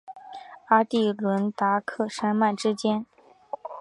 [0.65, 3.05] 阿第伦达克山脉之间。